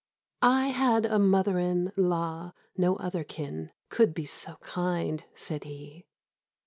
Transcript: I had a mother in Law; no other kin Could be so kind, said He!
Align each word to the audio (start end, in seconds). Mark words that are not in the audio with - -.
I 0.41 0.69
had 0.69 1.05
a 1.05 1.19
mother 1.19 1.59
in 1.59 1.91
Law; 1.95 2.53
no 2.75 2.95
other 2.95 3.23
kin 3.23 3.69
Could 3.89 4.15
be 4.15 4.25
so 4.25 4.55
kind, 4.55 5.23
said 5.35 5.63
He! 5.65 6.07